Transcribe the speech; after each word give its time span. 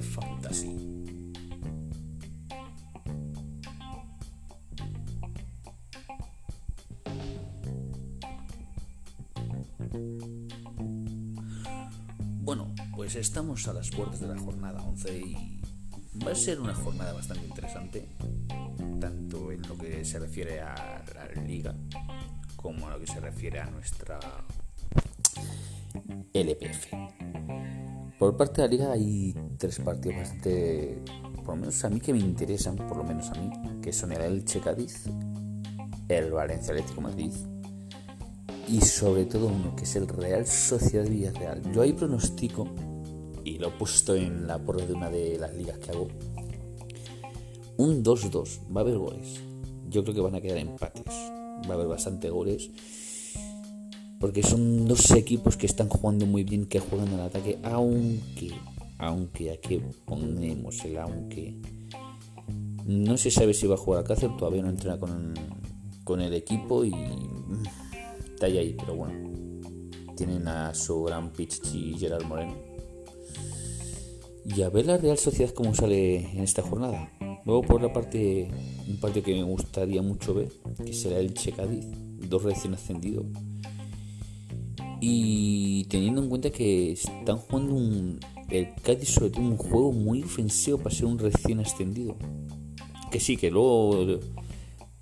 fantasy. 0.00 0.76
Bueno, 12.40 12.74
pues 12.94 13.16
estamos 13.16 13.66
a 13.68 13.72
las 13.72 13.90
puertas 13.90 14.20
de 14.20 14.28
la 14.28 14.38
jornada 14.38 14.82
11 14.82 15.18
y 15.18 15.60
va 16.24 16.32
a 16.32 16.34
ser 16.34 16.60
una 16.60 16.74
jornada 16.74 17.12
bastante 17.12 17.46
interesante, 17.46 18.08
tanto 19.00 19.50
en 19.52 19.62
lo 19.62 19.76
que 19.76 20.04
se 20.04 20.18
refiere 20.18 20.60
a 20.60 21.04
la 21.14 21.42
liga 21.42 21.74
como 22.56 22.88
a 22.88 22.90
lo 22.90 23.00
que 23.00 23.06
se 23.06 23.20
refiere 23.20 23.60
a 23.60 23.70
nuestra 23.70 24.18
LPF. 26.32 27.75
Por 28.18 28.36
parte 28.36 28.62
de 28.62 28.68
la 28.68 28.72
liga 28.72 28.92
hay 28.92 29.34
tres 29.58 29.78
partidos 29.80 30.16
bastante, 30.18 31.02
por 31.44 31.54
lo 31.54 31.56
menos 31.56 31.84
a 31.84 31.90
mí 31.90 32.00
que 32.00 32.12
me 32.12 32.18
interesan, 32.18 32.76
por 32.76 32.96
lo 32.96 33.04
menos 33.04 33.30
a 33.30 33.34
mí, 33.34 33.50
que 33.82 33.92
son 33.92 34.12
el 34.12 34.22
Elche 34.22 34.60
Cádiz, 34.60 35.04
el 36.08 36.30
Valencia 36.30 36.72
Atlético 36.72 37.00
Madrid 37.02 37.32
y 38.68 38.80
sobre 38.80 39.26
todo 39.26 39.46
uno 39.46 39.76
que 39.76 39.84
es 39.84 39.96
el 39.96 40.08
Real 40.08 40.46
Sociedad 40.46 41.06
Villarreal. 41.06 41.62
Yo 41.72 41.82
ahí 41.82 41.92
pronostico, 41.92 42.66
y 43.44 43.58
lo 43.58 43.68
he 43.68 43.72
puesto 43.72 44.14
en 44.14 44.46
la 44.46 44.58
porra 44.58 44.84
de 44.84 44.92
una 44.92 45.10
de 45.10 45.38
las 45.38 45.54
ligas 45.54 45.78
que 45.78 45.92
hago, 45.92 46.08
un 47.76 48.02
2-2. 48.02 48.74
Va 48.74 48.80
a 48.80 48.84
haber 48.84 48.98
goles. 48.98 49.40
Yo 49.88 50.02
creo 50.02 50.14
que 50.14 50.20
van 50.20 50.34
a 50.34 50.40
quedar 50.40 50.58
empates. 50.58 51.14
Va 51.68 51.70
a 51.70 51.74
haber 51.74 51.86
bastante 51.86 52.30
goles. 52.30 52.70
Porque 54.20 54.42
son 54.42 54.86
dos 54.86 55.10
equipos 55.10 55.56
que 55.56 55.66
están 55.66 55.88
jugando 55.88 56.26
muy 56.26 56.44
bien, 56.44 56.66
que 56.66 56.80
juegan 56.80 57.08
al 57.14 57.20
ataque, 57.20 57.58
aunque, 57.62 58.52
aunque 58.98 59.50
aquí 59.50 59.80
ponemos 60.04 60.84
el 60.84 60.98
aunque. 60.98 61.60
No 62.86 63.16
se 63.16 63.30
sabe 63.30 63.52
si 63.52 63.66
va 63.66 63.74
a 63.74 63.78
jugar 63.78 64.00
Alcácer, 64.00 64.30
todavía 64.36 64.62
no 64.62 64.70
entrena 64.70 64.98
con, 64.98 65.34
con 66.04 66.20
el 66.20 66.32
equipo 66.32 66.84
y 66.84 66.94
está 68.32 68.46
ahí, 68.46 68.76
pero 68.78 68.94
bueno. 68.94 69.12
Tienen 70.16 70.48
a 70.48 70.74
su 70.74 71.02
gran 71.02 71.30
pichichi 71.30 71.94
Gerard 71.98 72.24
Moreno. 72.24 72.54
Y 74.46 74.62
a 74.62 74.70
ver 74.70 74.86
la 74.86 74.96
Real 74.96 75.18
Sociedad 75.18 75.52
cómo 75.52 75.74
sale 75.74 76.30
en 76.30 76.38
esta 76.38 76.62
jornada. 76.62 77.10
Luego 77.44 77.62
por 77.62 77.82
la 77.82 77.92
parte, 77.92 78.48
un 78.88 78.96
partido 78.98 79.24
que 79.24 79.34
me 79.34 79.42
gustaría 79.42 80.02
mucho 80.02 80.32
ver, 80.34 80.50
que 80.84 80.92
será 80.92 81.18
el 81.18 81.34
Che 81.34 81.52
Cádiz, 81.52 81.86
dos 82.28 82.44
recién 82.44 82.74
ascendidos. 82.74 83.26
Y 85.08 85.84
teniendo 85.84 86.20
en 86.20 86.28
cuenta 86.28 86.50
que 86.50 86.90
están 86.90 87.36
jugando 87.36 87.76
un, 87.76 88.18
el 88.50 88.74
Cádiz 88.82 89.10
sobre 89.10 89.30
todo 89.30 89.42
un 89.42 89.56
juego 89.56 89.92
muy 89.92 90.24
ofensivo 90.24 90.78
para 90.78 90.92
ser 90.92 91.04
un 91.04 91.16
recién 91.16 91.60
ascendido. 91.60 92.16
Que 93.12 93.20
sí, 93.20 93.36
que 93.36 93.52
luego 93.52 94.18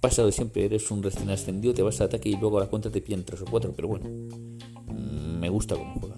pasa 0.00 0.24
de 0.24 0.32
siempre, 0.32 0.64
eres 0.64 0.90
un 0.90 1.04
recién 1.04 1.30
ascendido, 1.30 1.72
te 1.72 1.82
vas 1.82 2.00
al 2.00 2.08
ataque 2.08 2.30
y 2.30 2.36
luego 2.36 2.58
a 2.58 2.62
la 2.62 2.66
cuenta 2.66 2.90
te 2.90 3.00
pillan 3.00 3.22
tres 3.22 3.42
o 3.42 3.44
cuatro, 3.44 3.74
pero 3.76 3.86
bueno, 3.86 4.06
mm, 4.88 5.38
me 5.38 5.48
gusta 5.48 5.76
cómo 5.76 5.94
juega. 6.00 6.16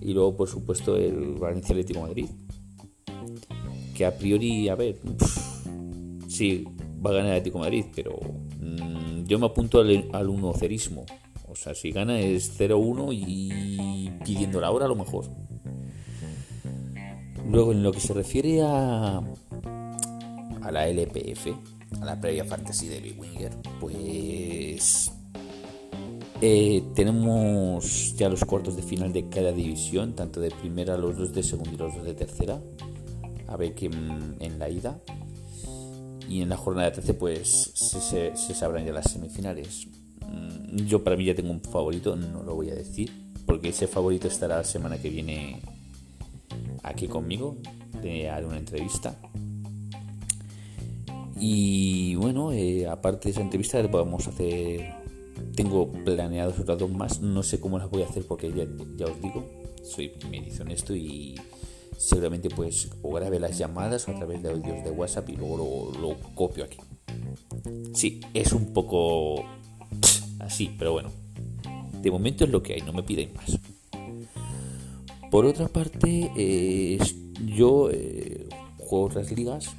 Y 0.00 0.12
luego, 0.12 0.36
por 0.36 0.48
supuesto, 0.48 0.96
el 0.96 1.34
Valencia 1.34 1.72
Atlético 1.72 2.02
Madrid, 2.02 2.26
que 3.96 4.06
a 4.06 4.16
priori, 4.16 4.68
a 4.68 4.76
ver, 4.76 5.00
sí, 6.28 6.64
va 7.04 7.10
a 7.10 7.14
ganar 7.14 7.32
el 7.32 7.38
Atlético 7.38 7.58
Madrid, 7.58 7.86
pero 7.92 8.20
mmm, 8.60 9.24
yo 9.24 9.40
me 9.40 9.46
apunto 9.46 9.80
al, 9.80 10.08
al 10.12 10.28
1 10.28 10.52
cerismo. 10.54 11.04
O 11.27 11.27
sea, 11.58 11.74
si 11.74 11.90
gana 11.90 12.18
es 12.20 12.58
0-1 12.58 13.12
y 13.12 14.10
pidiendo 14.24 14.60
la 14.60 14.70
hora 14.70 14.86
a 14.86 14.88
lo 14.88 14.96
mejor. 14.96 15.26
Luego, 17.48 17.72
en 17.72 17.82
lo 17.82 17.92
que 17.92 18.00
se 18.00 18.12
refiere 18.12 18.62
a, 18.62 19.18
a 19.18 20.70
la 20.70 20.86
LPF, 20.88 21.48
a 22.00 22.04
la 22.04 22.20
previa 22.20 22.44
fantasy 22.44 22.88
de 22.88 23.00
Big 23.00 23.18
Winger, 23.18 23.56
pues 23.80 25.12
eh, 26.40 26.84
tenemos 26.94 28.14
ya 28.16 28.28
los 28.28 28.44
cuartos 28.44 28.76
de 28.76 28.82
final 28.82 29.12
de 29.12 29.28
cada 29.28 29.50
división, 29.50 30.14
tanto 30.14 30.40
de 30.40 30.50
primera, 30.50 30.96
los 30.96 31.16
dos 31.16 31.32
de 31.32 31.42
segunda 31.42 31.72
y 31.72 31.76
los 31.76 31.94
dos 31.94 32.04
de 32.04 32.14
tercera. 32.14 32.60
A 33.48 33.56
ver 33.56 33.74
quién 33.74 34.36
en 34.38 34.58
la 34.58 34.68
ida. 34.68 35.00
Y 36.28 36.42
en 36.42 36.50
la 36.50 36.56
jornada 36.56 36.92
13 36.92 37.14
pues 37.14 37.48
se, 37.74 38.36
sabrán 38.54 38.84
ya 38.84 38.92
las 38.92 39.10
semifinales. 39.10 39.88
Yo 40.72 41.02
para 41.02 41.16
mí 41.16 41.24
ya 41.24 41.34
tengo 41.34 41.50
un 41.50 41.60
favorito, 41.60 42.16
no 42.16 42.42
lo 42.42 42.54
voy 42.54 42.70
a 42.70 42.74
decir, 42.74 43.10
porque 43.46 43.70
ese 43.70 43.86
favorito 43.86 44.28
estará 44.28 44.58
la 44.58 44.64
semana 44.64 44.98
que 44.98 45.08
viene 45.08 45.60
aquí 46.82 47.08
conmigo, 47.08 47.56
de 48.02 48.28
haré 48.28 48.46
una 48.46 48.58
entrevista. 48.58 49.16
Y 51.40 52.16
bueno, 52.16 52.52
eh, 52.52 52.86
aparte 52.86 53.28
de 53.28 53.30
esa 53.32 53.40
entrevista 53.40 53.80
vamos 53.86 54.26
a 54.26 54.30
hacer, 54.30 54.94
tengo 55.54 55.90
planeados 56.04 56.58
otras 56.58 56.78
dos 56.78 56.90
más, 56.90 57.20
no 57.20 57.42
sé 57.42 57.60
cómo 57.60 57.78
las 57.78 57.88
voy 57.90 58.02
a 58.02 58.06
hacer 58.06 58.24
porque 58.26 58.52
ya, 58.52 58.66
ya 58.96 59.06
os 59.06 59.22
digo, 59.22 59.46
soy 59.84 60.08
primerizo 60.08 60.62
en 60.62 60.72
esto 60.72 60.94
y 60.94 61.36
seguramente 61.96 62.48
pues 62.50 62.90
o 63.02 63.12
grabe 63.12 63.40
las 63.40 63.56
llamadas 63.56 64.08
o 64.08 64.12
a 64.12 64.14
través 64.14 64.42
de 64.42 64.50
audios 64.50 64.84
de 64.84 64.90
WhatsApp 64.90 65.28
y 65.30 65.36
luego 65.36 65.92
lo 66.00 66.16
copio 66.34 66.64
aquí. 66.64 66.78
Sí, 67.94 68.20
es 68.34 68.52
un 68.52 68.72
poco 68.72 69.44
así, 70.40 70.74
pero 70.78 70.92
bueno, 70.92 71.10
de 72.02 72.10
momento 72.10 72.44
es 72.44 72.50
lo 72.50 72.62
que 72.62 72.74
hay, 72.74 72.82
no 72.82 72.92
me 72.92 73.02
piden 73.02 73.32
más. 73.34 73.58
Por 75.30 75.44
otra 75.44 75.68
parte, 75.68 76.30
eh, 76.36 76.98
yo 77.44 77.90
eh, 77.90 78.48
juego 78.78 79.06
otras 79.06 79.30
ligas 79.30 79.70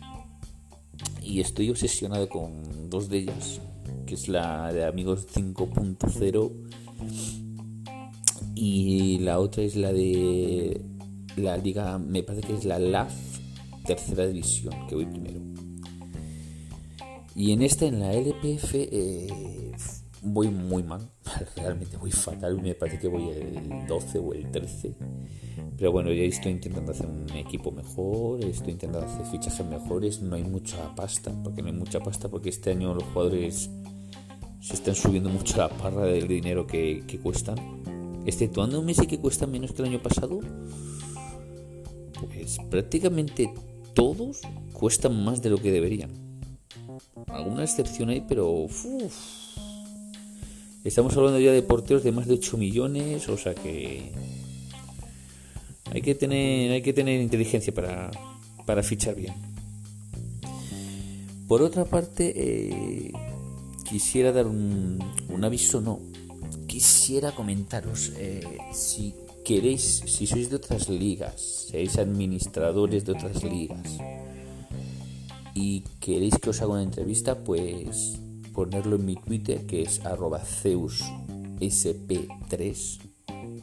y 1.24 1.42
estoy 1.42 1.70
obsesionado 1.70 2.30
con 2.30 2.90
dos 2.90 3.09
de 3.09 3.20
ellas, 3.20 3.62
que 4.06 4.14
es 4.14 4.28
la 4.28 4.72
de 4.72 4.86
Amigos 4.86 5.28
5.0 5.34 6.52
y 8.56 9.20
la 9.20 9.40
otra 9.40 9.64
es 9.64 9.76
la 9.76 9.91
de 9.94 10.81
la 11.36 11.58
liga, 11.58 11.97
me 11.97 12.24
parece 12.24 12.47
que 12.47 12.53
es 12.53 12.66
la 12.66 12.78
LAF 12.78 13.14
tercera 13.86 14.28
división, 14.28 14.74
que 14.88 14.96
voy 14.96 15.06
primero. 15.06 15.40
Y 17.36 17.53
en 17.53 17.62
esta, 17.64 17.86
en 17.86 18.00
la 18.02 18.14
LPF, 18.14 18.76
eh, 18.76 19.72
voy 20.22 20.50
muy 20.50 20.84
mal, 20.84 21.09
realmente 21.56 21.97
voy 21.97 22.12
fatal, 22.12 22.62
me 22.62 22.75
parece 22.75 23.00
que 23.00 23.07
voy 23.07 23.30
el 23.30 23.88
12 23.88 24.19
o 24.19 24.34
el 24.34 24.52
13. 24.52 24.96
Pero 25.78 25.91
bueno, 25.91 26.12
ya 26.12 26.24
estoy 26.24 26.52
intentando 26.52 26.91
hacer 26.91 27.07
un 27.07 27.30
equipo 27.35 27.72
mejor, 27.72 28.44
estoy 28.44 28.74
intentando 28.74 29.08
hacer 29.08 29.25
fichajes 29.25 29.66
mejores, 29.66 30.22
no 30.22 30.35
hay 30.35 30.44
mucha 30.44 30.94
pasta, 30.96 31.31
porque 31.44 31.62
no 31.62 31.69
hay 31.69 31.74
mucha 31.74 32.00
pasta, 32.00 32.28
porque 32.28 32.50
este 32.50 32.72
año 32.72 32.94
los 32.94 33.03
jugadores 33.06 33.69
se 34.59 34.74
están 34.74 34.96
subiendo 34.96 35.29
mucho 35.29 35.58
la 35.58 35.69
parra 35.69 36.06
del 36.06 36.28
dinero 36.28 36.68
que, 36.68 37.19
cuestan. 37.24 37.58
Exceptuando 38.25 38.79
un 38.79 38.85
Messi 38.85 39.08
que 39.08 39.19
cuesta 39.19 39.47
menos 39.47 39.72
que 39.72 39.81
el 39.81 39.88
año 39.88 40.02
pasado, 40.02 40.40
pues 42.22 42.58
prácticamente 42.69 43.53
todos 43.94 44.41
cuestan 44.74 45.24
más 45.24 45.41
de 45.41 45.50
lo 45.50 45.58
que 45.58 45.72
deberían. 45.72 46.12
Alguna 47.28 47.63
excepción 47.63 48.09
hay, 48.09 48.22
pero 48.28 48.50
uf, 48.50 48.85
estamos 50.89 51.16
hablando 51.16 51.39
ya 51.39 51.51
de 51.51 51.61
porteros 51.61 52.03
de 52.03 52.11
más 52.11 52.27
de 52.27 52.33
8 52.33 52.57
millones, 52.57 53.29
o 53.29 53.38
sea 53.38 53.53
que 53.53 54.11
hay 55.91 56.01
que 56.01 56.16
tener, 56.16 56.72
hay 56.72 56.81
que 56.81 56.94
tener 56.94 57.22
inteligencia 57.22 57.73
para, 57.73 58.11
para 58.66 58.83
fichar 58.83 59.16
bien. 59.16 59.33
Por 61.47 61.61
otra 61.61 61.85
parte, 61.85 62.33
eh, 62.35 63.11
quisiera 63.87 64.31
dar 64.31 64.47
un, 64.47 64.99
un, 65.29 65.43
aviso, 65.43 65.79
no, 65.79 65.99
quisiera 66.67 67.31
comentaros 67.31 68.11
eh, 68.17 68.41
si 68.73 69.14
queréis, 69.46 70.03
si 70.05 70.28
sois 70.28 70.49
de 70.49 70.55
otras 70.55 70.90
ligas, 70.90 71.67
seáis 71.69 71.97
administradores 71.97 73.05
de 73.05 73.11
otras 73.11 73.43
ligas 73.43 73.97
y 75.53 75.81
queréis 75.99 76.35
que 76.41 76.49
os 76.49 76.61
haga 76.61 76.73
una 76.73 76.84
entrevista, 76.84 77.43
pues 77.43 78.19
ponerlo 78.59 78.97
en 78.97 79.06
mi 79.06 79.16
Twitter 79.16 79.66
que 79.66 79.84
es 79.84 80.06
arroba 80.06 80.41
zeussp3 80.41 83.00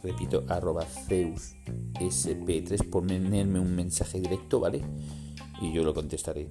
repito 0.01 0.43
arroba 0.47 0.87
zeussp3 1.07 2.89
ponerme 2.89 3.59
un 3.59 3.75
mensaje 3.75 4.19
directo, 4.19 4.59
¿vale? 4.59 4.81
Y 5.61 5.71
yo 5.71 5.83
lo 5.83 5.93
contestaré. 5.93 6.47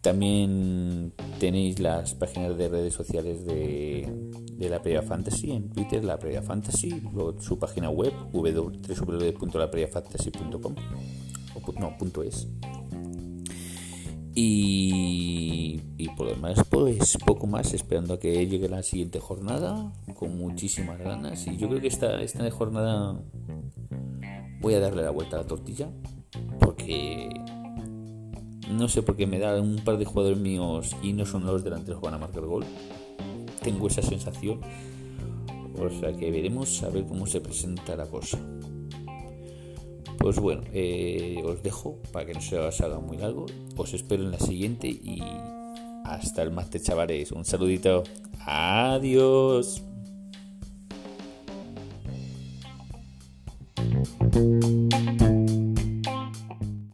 También 0.00 1.12
tenéis 1.38 1.78
las 1.78 2.14
páginas 2.14 2.56
de 2.56 2.70
redes 2.70 2.94
sociales 2.94 3.44
de, 3.44 4.08
de 4.52 4.70
la 4.70 4.80
Previa 4.80 5.02
Fantasy 5.02 5.52
en 5.52 5.68
Twitter, 5.68 6.02
la 6.02 6.18
Previa 6.18 6.40
Fantasy, 6.40 7.02
luego 7.12 7.38
su 7.42 7.58
página 7.58 7.90
web 7.90 8.14
www.lapreviafantasy.com 8.32 10.74
o 11.54 11.60
no, 11.78 11.98
punto 11.98 12.22
es. 12.22 12.48
Y, 14.38 14.92
por 16.16 16.26
lo 16.26 16.34
demás, 16.34 16.60
pues 16.70 17.18
poco 17.24 17.46
más, 17.46 17.74
esperando 17.74 18.14
a 18.14 18.18
que 18.18 18.46
llegue 18.46 18.68
la 18.68 18.82
siguiente 18.82 19.20
jornada, 19.20 19.92
con 20.18 20.38
muchísimas 20.38 20.98
ganas. 20.98 21.46
Y 21.46 21.56
yo 21.56 21.68
creo 21.68 21.80
que 21.80 21.88
esta, 21.88 22.20
esta 22.22 22.50
jornada 22.50 23.20
voy 24.60 24.74
a 24.74 24.80
darle 24.80 25.02
la 25.02 25.10
vuelta 25.10 25.36
a 25.36 25.42
la 25.42 25.46
tortilla, 25.46 25.90
Eh, 26.88 27.28
no 28.70 28.88
sé 28.88 29.02
por 29.02 29.16
qué 29.16 29.26
me 29.26 29.38
da 29.38 29.60
un 29.60 29.76
par 29.84 29.98
de 29.98 30.04
jugadores 30.04 30.38
míos 30.38 30.94
y 31.02 31.12
no 31.12 31.26
son 31.26 31.44
los 31.44 31.64
delanteros 31.64 32.00
que 32.00 32.06
van 32.06 32.14
a 32.14 32.18
marcar 32.18 32.44
gol. 32.44 32.64
Tengo 33.62 33.88
esa 33.88 34.02
sensación. 34.02 34.60
O 35.78 35.90
sea 35.90 36.12
que 36.12 36.30
veremos 36.30 36.82
a 36.82 36.88
ver 36.90 37.04
cómo 37.06 37.26
se 37.26 37.40
presenta 37.40 37.96
la 37.96 38.06
cosa. 38.06 38.38
Pues 40.18 40.38
bueno, 40.38 40.62
eh, 40.72 41.42
os 41.44 41.62
dejo 41.62 41.98
para 42.12 42.26
que 42.26 42.34
no 42.34 42.40
se 42.40 42.56
haga 42.56 42.98
muy 43.00 43.18
largo. 43.18 43.46
Os 43.76 43.92
espero 43.92 44.22
en 44.22 44.30
la 44.30 44.38
siguiente 44.38 44.88
y 44.88 45.22
hasta 46.10 46.42
el 46.42 46.50
martes, 46.50 46.82
chavales. 46.82 47.32
Un 47.32 47.44
saludito. 47.44 48.04
Adiós. 48.44 49.82